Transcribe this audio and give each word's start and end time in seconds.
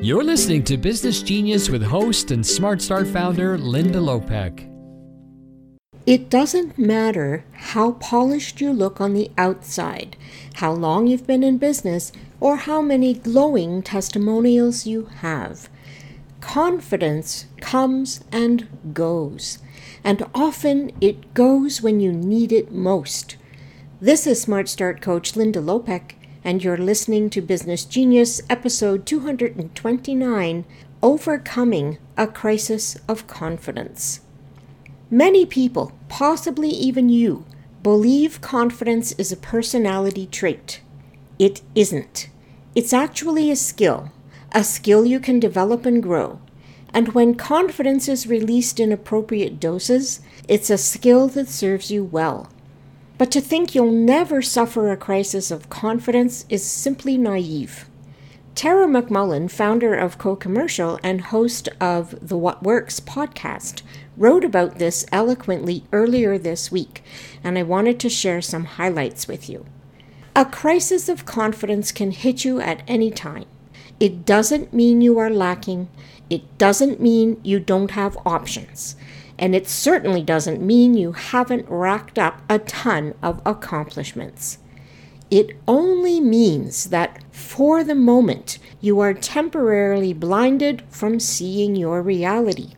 You're 0.00 0.22
listening 0.22 0.62
to 0.64 0.76
Business 0.76 1.22
Genius 1.22 1.68
with 1.68 1.82
host 1.82 2.30
and 2.30 2.46
Smart 2.46 2.80
Start 2.80 3.08
founder 3.08 3.58
Linda 3.58 3.98
Lopek. 3.98 4.72
It 6.06 6.30
doesn't 6.30 6.78
matter 6.78 7.44
how 7.50 7.92
polished 7.92 8.60
you 8.60 8.72
look 8.72 9.00
on 9.00 9.12
the 9.12 9.32
outside, 9.36 10.16
how 10.54 10.70
long 10.70 11.08
you've 11.08 11.26
been 11.26 11.42
in 11.42 11.58
business, 11.58 12.12
or 12.38 12.58
how 12.58 12.80
many 12.80 13.12
glowing 13.12 13.82
testimonials 13.82 14.86
you 14.86 15.06
have. 15.16 15.68
Confidence 16.40 17.46
comes 17.60 18.22
and 18.30 18.68
goes, 18.94 19.58
and 20.04 20.24
often 20.32 20.92
it 21.00 21.34
goes 21.34 21.82
when 21.82 21.98
you 21.98 22.12
need 22.12 22.52
it 22.52 22.70
most. 22.70 23.36
This 24.00 24.28
is 24.28 24.40
Smart 24.40 24.68
Start 24.68 25.00
coach 25.00 25.34
Linda 25.34 25.58
Lopek, 25.58 26.12
and 26.48 26.64
you're 26.64 26.78
listening 26.78 27.28
to 27.28 27.42
Business 27.42 27.84
Genius, 27.84 28.40
episode 28.48 29.04
229 29.04 30.64
Overcoming 31.02 31.98
a 32.16 32.26
Crisis 32.26 32.96
of 33.06 33.26
Confidence. 33.26 34.20
Many 35.10 35.44
people, 35.44 35.92
possibly 36.08 36.70
even 36.70 37.10
you, 37.10 37.44
believe 37.82 38.40
confidence 38.40 39.12
is 39.18 39.30
a 39.30 39.36
personality 39.36 40.24
trait. 40.24 40.80
It 41.38 41.60
isn't. 41.74 42.30
It's 42.74 42.94
actually 42.94 43.50
a 43.50 43.54
skill, 43.54 44.10
a 44.52 44.64
skill 44.64 45.04
you 45.04 45.20
can 45.20 45.38
develop 45.38 45.84
and 45.84 46.02
grow. 46.02 46.40
And 46.94 47.12
when 47.12 47.34
confidence 47.34 48.08
is 48.08 48.26
released 48.26 48.80
in 48.80 48.90
appropriate 48.90 49.60
doses, 49.60 50.22
it's 50.48 50.70
a 50.70 50.78
skill 50.78 51.28
that 51.28 51.50
serves 51.50 51.90
you 51.90 52.04
well. 52.04 52.48
But 53.18 53.32
to 53.32 53.40
think 53.40 53.74
you'll 53.74 53.90
never 53.90 54.40
suffer 54.40 54.90
a 54.92 54.96
crisis 54.96 55.50
of 55.50 55.68
confidence 55.68 56.46
is 56.48 56.64
simply 56.64 57.18
naive. 57.18 57.90
Tara 58.54 58.86
McMullin, 58.86 59.50
founder 59.50 59.94
of 59.94 60.18
CoCommercial 60.18 61.00
and 61.02 61.20
host 61.20 61.68
of 61.80 62.14
the 62.26 62.36
What 62.36 62.62
Works 62.62 63.00
podcast, 63.00 63.82
wrote 64.16 64.44
about 64.44 64.78
this 64.78 65.04
eloquently 65.10 65.84
earlier 65.92 66.38
this 66.38 66.70
week, 66.70 67.02
and 67.42 67.58
I 67.58 67.64
wanted 67.64 68.00
to 68.00 68.08
share 68.08 68.40
some 68.40 68.64
highlights 68.64 69.26
with 69.26 69.48
you. 69.48 69.66
A 70.34 70.44
crisis 70.44 71.08
of 71.08 71.26
confidence 71.26 71.90
can 71.90 72.12
hit 72.12 72.44
you 72.44 72.60
at 72.60 72.82
any 72.86 73.10
time. 73.10 73.46
It 73.98 74.24
doesn't 74.24 74.72
mean 74.72 75.00
you 75.00 75.18
are 75.18 75.30
lacking, 75.30 75.88
it 76.30 76.56
doesn't 76.58 77.00
mean 77.00 77.40
you 77.42 77.58
don't 77.58 77.92
have 77.92 78.16
options 78.24 78.94
and 79.38 79.54
it 79.54 79.68
certainly 79.68 80.22
doesn't 80.22 80.60
mean 80.60 80.94
you 80.94 81.12
haven't 81.12 81.68
racked 81.68 82.18
up 82.18 82.42
a 82.48 82.58
ton 82.58 83.14
of 83.22 83.40
accomplishments. 83.46 84.58
It 85.30 85.58
only 85.68 86.20
means 86.20 86.86
that 86.86 87.22
for 87.30 87.84
the 87.84 87.94
moment 87.94 88.58
you 88.80 88.98
are 89.00 89.14
temporarily 89.14 90.12
blinded 90.12 90.82
from 90.88 91.20
seeing 91.20 91.76
your 91.76 92.02
reality. 92.02 92.72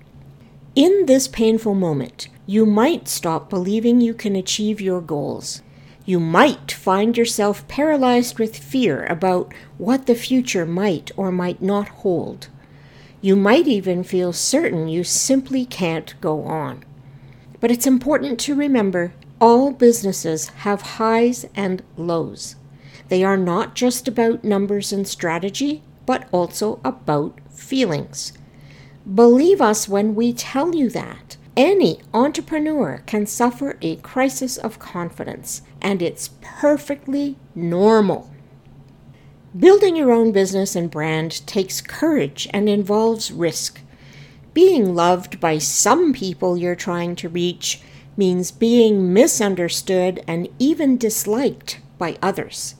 In 0.74 1.06
this 1.06 1.28
painful 1.28 1.74
moment, 1.74 2.28
you 2.46 2.66
might 2.66 3.08
stop 3.08 3.48
believing 3.48 4.00
you 4.00 4.14
can 4.14 4.34
achieve 4.34 4.80
your 4.80 5.00
goals. 5.00 5.62
You 6.04 6.18
might 6.18 6.72
find 6.72 7.16
yourself 7.16 7.66
paralyzed 7.68 8.38
with 8.38 8.56
fear 8.56 9.06
about 9.06 9.52
what 9.78 10.06
the 10.06 10.14
future 10.14 10.66
might 10.66 11.12
or 11.16 11.30
might 11.30 11.62
not 11.62 11.88
hold. 11.88 12.48
You 13.22 13.36
might 13.36 13.68
even 13.68 14.02
feel 14.02 14.32
certain 14.32 14.88
you 14.88 15.04
simply 15.04 15.66
can't 15.66 16.18
go 16.20 16.44
on. 16.44 16.84
But 17.60 17.70
it's 17.70 17.86
important 17.86 18.40
to 18.40 18.54
remember 18.54 19.12
all 19.40 19.72
businesses 19.72 20.48
have 20.48 20.82
highs 20.82 21.44
and 21.54 21.82
lows. 21.96 22.56
They 23.08 23.22
are 23.22 23.36
not 23.36 23.74
just 23.74 24.08
about 24.08 24.44
numbers 24.44 24.92
and 24.92 25.06
strategy, 25.06 25.82
but 26.06 26.28
also 26.32 26.80
about 26.84 27.38
feelings. 27.50 28.32
Believe 29.12 29.60
us 29.60 29.88
when 29.88 30.14
we 30.14 30.32
tell 30.32 30.74
you 30.74 30.88
that. 30.90 31.36
Any 31.56 32.00
entrepreneur 32.14 33.02
can 33.06 33.26
suffer 33.26 33.76
a 33.82 33.96
crisis 33.96 34.56
of 34.56 34.78
confidence, 34.78 35.62
and 35.82 36.00
it's 36.00 36.30
perfectly 36.40 37.36
normal. 37.54 38.30
Building 39.58 39.96
your 39.96 40.12
own 40.12 40.30
business 40.30 40.76
and 40.76 40.88
brand 40.88 41.44
takes 41.44 41.80
courage 41.80 42.46
and 42.52 42.68
involves 42.68 43.32
risk. 43.32 43.80
Being 44.54 44.94
loved 44.94 45.40
by 45.40 45.58
some 45.58 46.12
people 46.12 46.56
you're 46.56 46.76
trying 46.76 47.16
to 47.16 47.28
reach 47.28 47.80
means 48.16 48.52
being 48.52 49.12
misunderstood 49.12 50.22
and 50.28 50.48
even 50.60 50.96
disliked 50.96 51.80
by 51.98 52.16
others. 52.22 52.76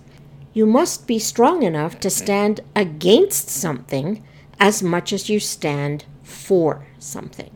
You 0.53 0.64
must 0.64 1.09
be 1.09 1.19
strong 1.19 1.64
enough 1.64 1.98
to 2.00 2.10
stand 2.10 2.60
against 2.76 3.48
something 3.48 4.22
as 4.60 4.80
much 4.80 5.12
as 5.12 5.28
you 5.28 5.41
stand 5.41 6.04
for 6.22 6.86
something. 7.00 7.50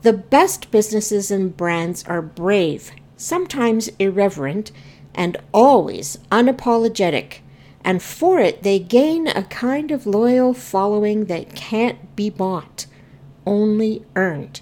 The 0.00 0.14
best 0.14 0.70
businesses 0.70 1.30
and 1.30 1.54
brands 1.54 2.02
are 2.04 2.22
brave, 2.22 2.92
sometimes 3.18 3.90
irreverent, 3.98 4.72
and 5.14 5.36
always 5.52 6.16
unapologetic 6.30 7.40
and 7.84 8.02
for 8.02 8.38
it 8.38 8.62
they 8.62 8.78
gain 8.78 9.26
a 9.26 9.44
kind 9.44 9.90
of 9.90 10.06
loyal 10.06 10.54
following 10.54 11.26
that 11.26 11.54
can't 11.54 12.14
be 12.16 12.30
bought, 12.30 12.86
only 13.46 14.04
earned. 14.14 14.60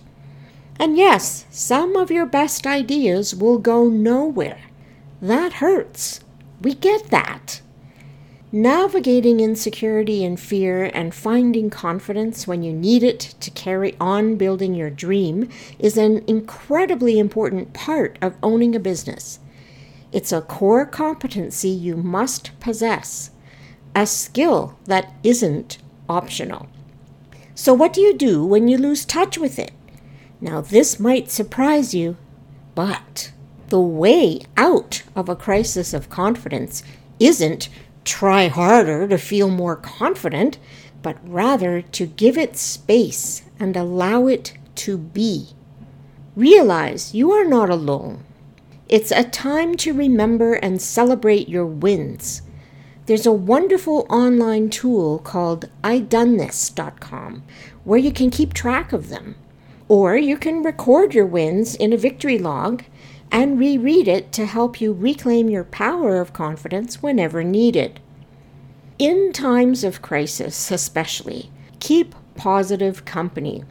And 0.78 0.97
yes, 0.97 1.44
some 1.50 1.94
of 1.97 2.10
your 2.10 2.25
best 2.25 2.66
ideas 2.66 3.34
will 3.34 3.59
go 3.59 3.88
nowhere. 3.88 4.60
That 5.20 5.54
hurts. 5.54 6.20
We 6.62 6.75
get 6.75 7.10
that. 7.10 7.60
Navigating 8.53 9.38
insecurity 9.38 10.25
and 10.25 10.41
fear 10.41 10.91
and 10.92 11.14
finding 11.14 11.70
confidence 11.70 12.48
when 12.48 12.62
you 12.62 12.72
need 12.72 13.03
it 13.03 13.20
to 13.41 13.50
carry 13.53 13.94
on 14.00 14.36
building 14.36 14.75
your 14.75 14.91
dream 14.91 15.48
is 15.78 15.97
an 15.97 16.25
incredibly 16.26 17.19
important 17.19 17.72
part 17.75 18.19
of 18.20 18.34
owning 18.42 18.75
a 18.75 18.80
business. 18.80 19.38
It's 20.12 20.32
a 20.32 20.41
core 20.41 20.87
competency 20.87 21.69
you 21.69 21.97
must 21.97 22.59
possess, 22.59 23.31
a 23.94 24.06
skill 24.06 24.76
that 24.87 25.12
isn't 25.22 25.78
optional. 26.09 26.69
So, 27.54 27.75
what 27.75 27.93
do 27.93 28.00
you 28.00 28.15
do 28.15 28.44
when 28.44 28.69
you 28.69 28.78
lose 28.78 29.04
touch 29.04 29.38
with 29.38 29.59
it? 29.59 29.72
Now, 30.41 30.60
this 30.60 30.98
might 30.98 31.31
surprise 31.31 31.94
you, 31.94 32.16
but 32.75 33.32
the 33.69 33.81
way 33.81 34.41
out 34.56 35.03
of 35.15 35.28
a 35.28 35.37
crisis 35.37 35.94
of 35.94 36.10
confidence 36.10 36.82
isn't 37.21 37.69
try 38.04 38.48
harder 38.48 39.06
to 39.06 39.19
feel 39.19 39.48
more 39.48 39.77
confident, 39.77 40.59
but 41.03 41.19
rather 41.22 41.82
to 41.82 42.06
give 42.06 42.37
it 42.37 42.56
space 42.56 43.42
and 43.60 43.77
allow 43.77 44.27
it 44.27 44.54
to 44.77 44.98
be. 44.98 45.50
Realize 46.34 47.15
you 47.15 47.31
are 47.32 47.44
not 47.44 47.71
alone. 47.71 48.25
It's 48.91 49.12
a 49.12 49.23
time 49.23 49.77
to 49.77 49.93
remember 49.95 50.55
and 50.55 50.83
celebrate 50.83 51.49
your 51.49 51.65
wins. 51.65 52.43
There's 53.06 53.25
a 53.25 53.31
wonderful 53.31 54.05
online 54.11 54.69
tool 54.69 55.21
called 55.21 55.71
iDoneThis.com 55.84 57.45
where 57.84 58.01
you 58.01 58.11
can 58.11 58.31
keep 58.31 58.53
track 58.53 58.93
of 58.93 59.09
them. 59.09 59.37
Or 59.87 60.17
you 60.17 60.37
can 60.37 60.65
record 60.65 61.15
your 61.15 61.27
wins 61.27 61.77
in 61.77 61.93
a 61.93 61.97
victory 61.97 62.37
log 62.37 62.83
and 63.31 63.61
reread 63.61 64.09
it 64.09 64.33
to 64.33 64.45
help 64.45 64.81
you 64.81 64.93
reclaim 64.93 65.49
your 65.49 65.62
power 65.62 66.21
of 66.21 66.33
confidence 66.33 67.01
whenever 67.01 67.45
needed. 67.45 68.01
In 68.99 69.33
times 69.33 69.84
of 69.84 70.03
crisis, 70.03 70.72
especially, 70.72 71.49
keep 71.78 72.17
positive 72.34 73.05
company. 73.05 73.62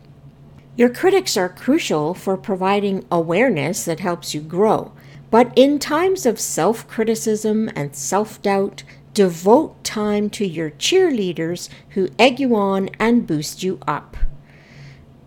Your 0.78 0.90
critics 0.90 1.36
are 1.36 1.50
crucial 1.50 2.13
for 2.13 2.38
providing 2.38 3.03
awareness 3.12 3.84
that 3.84 4.00
helps 4.00 4.34
you 4.34 4.40
grow, 4.40 4.94
but 5.31 5.51
in 5.56 5.79
times 5.79 6.25
of 6.25 6.40
self 6.40 6.88
criticism 6.88 7.69
and 7.75 7.95
self 7.95 8.41
doubt, 8.41 8.84
devote 9.13 9.84
time 9.84 10.29
to 10.29 10.45
your 10.45 10.72
cheerleaders 10.72 11.69
who 11.89 12.09
egg 12.18 12.39
you 12.39 12.56
on 12.56 12.89
and 13.00 13.27
boost 13.27 13.63
you 13.63 13.80
up. 13.88 14.18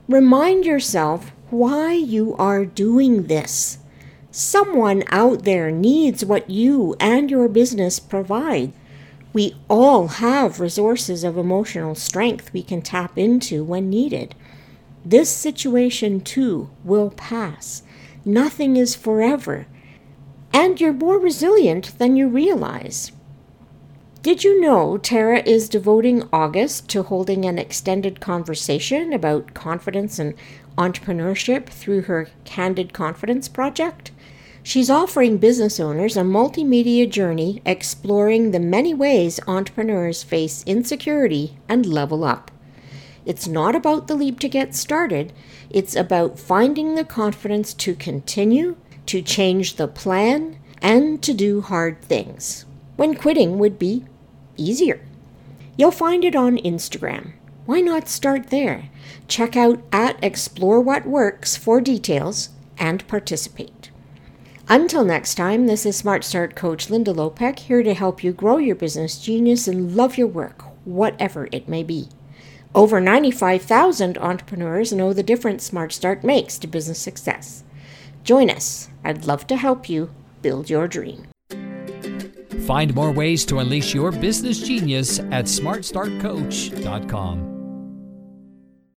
Remind 0.09 0.65
yourself 0.65 1.33
why 1.51 1.93
you 1.93 2.35
are 2.37 2.65
doing 2.65 3.27
this. 3.27 3.79
Someone 4.31 5.05
out 5.09 5.45
there 5.45 5.71
needs 5.71 6.25
what 6.25 6.49
you 6.49 6.97
and 6.99 7.31
your 7.31 7.49
business 7.49 8.01
provide. 8.01 8.73
We 9.35 9.57
all 9.69 10.09
have 10.09 10.61
resources 10.61 11.23
of 11.23 11.37
emotional 11.37 11.95
strength 11.95 12.53
we 12.53 12.63
can 12.63 12.83
tap 12.83 13.19
into 13.19 13.63
when 13.63 13.91
needed. 13.91 14.35
This 15.05 15.29
situation 15.29 16.21
too 16.21 16.71
will 16.85 17.11
pass. 17.11 17.83
Nothing 18.25 18.77
is 18.77 18.95
forever, 18.95 19.67
and 20.53 20.81
you're 20.81 20.93
more 20.93 21.19
resilient 21.19 21.97
than 21.99 22.17
you 22.17 22.29
realize. 22.29 23.13
Did 24.23 24.45
you 24.45 24.61
know 24.61 24.99
Tara 24.99 25.43
is 25.45 25.69
devoting 25.69 26.29
August 26.33 26.89
to 26.91 27.03
holding 27.03 27.45
an 27.45 27.59
extended 27.59 28.21
conversation 28.21 29.13
about 29.13 29.53
confidence 29.53 30.19
and 30.21 30.35
entrepreneurship 30.79 31.67
through 31.67 32.03
her 32.03 32.29
Candid 32.45 32.93
Confidence 32.93 33.49
project? 33.49 34.13
She's 34.63 34.89
offering 34.89 35.39
business 35.39 35.81
owners 35.81 36.17
a 36.17 36.21
multimedia 36.21 37.11
journey 37.11 37.61
exploring 37.67 38.53
the 38.53 38.61
many 38.61 38.95
ways 38.95 39.41
entrepreneurs 39.49 40.23
face 40.23 40.63
insecurity 40.67 41.59
and 41.69 41.85
level 41.85 42.23
up. 42.23 42.53
It's 43.27 43.49
not 43.49 43.75
about 43.75 44.07
the 44.07 44.15
leap 44.15 44.39
to 44.39 44.49
get 44.49 44.75
started, 44.77 45.33
it's 45.69 45.97
about 45.97 46.39
finding 46.39 46.95
the 46.95 47.05
confidence 47.05 47.75
to 47.75 47.97
continue, 47.97 48.77
to 49.07 49.23
change 49.23 49.77
the 49.77 49.89
plan, 49.89 50.59
and 50.81 51.23
to 51.23 51.33
do 51.33 51.61
hard 51.61 52.03
things 52.03 52.67
when 52.97 53.15
quitting 53.15 53.59
would 53.59 53.79
be 53.79 54.05
easier. 54.57 55.01
You'll 55.77 55.91
find 55.91 56.25
it 56.25 56.37
on 56.37 56.59
Instagram. 56.59 57.33
Why 57.65 57.81
not 57.81 58.09
start 58.09 58.49
there? 58.49 58.91
Check 59.29 59.57
out 59.57 59.83
at 59.93 60.23
Explore 60.23 60.81
What 60.81 61.07
Works 61.07 61.57
for 61.57 61.81
details 61.81 62.51
and 62.77 63.07
participate. 63.09 63.91
Until 64.69 65.05
next 65.05 65.37
time, 65.37 65.67
this 65.67 65.87
is 65.87 65.97
Smart 65.97 66.25
Start 66.25 66.55
Coach 66.55 66.91
Linda 66.91 67.13
Lopek 67.13 67.61
here 67.61 67.83
to 67.83 67.95
help 67.95 68.23
you 68.23 68.33
grow 68.33 68.59
your 68.59 68.77
business 68.77 69.19
genius 69.19 69.69
and 69.69 69.97
love 69.97 70.19
your 70.19 70.27
work, 70.27 70.65
whatever 70.85 71.49
it 71.53 71.69
may 71.69 71.83
be. 71.83 72.09
Over 72.75 73.01
95,000 73.01 74.19
entrepreneurs 74.19 74.93
know 74.93 75.13
the 75.13 75.23
difference 75.23 75.65
Smart 75.65 75.93
Start 75.93 76.25
makes 76.25 76.59
to 76.59 76.67
business 76.67 76.99
success. 76.99 77.65
Join 78.25 78.51
us. 78.51 78.89
I'd 79.05 79.27
love 79.27 79.47
to 79.49 79.57
help 79.57 79.89
you 79.89 80.11
build 80.43 80.71
your 80.71 80.87
dream. 80.89 81.27
Find 82.67 82.95
more 82.95 83.13
ways 83.13 83.45
to 83.47 83.59
unleash 83.59 83.95
your 83.95 84.13
business 84.13 84.61
genius 84.61 85.19
at 85.19 85.47
smartstartcoach.com. 85.47 87.52